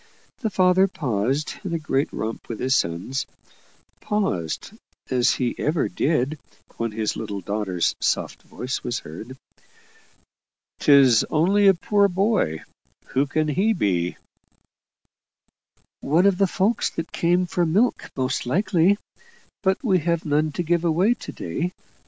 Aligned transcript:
The 0.39 0.49
father 0.49 0.87
paused 0.87 1.57
in 1.63 1.75
a 1.75 1.77
great 1.77 2.11
romp 2.11 2.49
with 2.49 2.59
his 2.59 2.75
sons 2.75 3.27
paused, 3.99 4.71
as 5.11 5.35
he 5.35 5.53
ever 5.59 5.87
did 5.89 6.39
when 6.77 6.91
his 6.91 7.15
little 7.15 7.39
daughter's 7.39 7.95
soft 7.99 8.41
voice 8.41 8.83
was 8.83 8.97
heard. 8.97 9.37
"'Tis 10.79 11.23
only 11.29 11.67
a 11.67 11.75
poor 11.75 12.07
boy 12.07 12.63
who 13.09 13.27
can 13.27 13.47
he 13.49 13.73
be?" 13.73 14.17
"One 15.99 16.25
of 16.25 16.39
the 16.39 16.47
folk 16.47 16.83
that 16.95 17.11
come 17.13 17.45
for 17.45 17.63
milk 17.63 18.09
most 18.17 18.47
likely 18.47 18.97
but 19.61 19.83
we 19.83 19.99
have 19.99 20.25
none 20.25 20.51
to 20.53 20.63
give 20.63 20.83
away 20.83 21.13
to 21.13 21.31
day. 21.31 21.73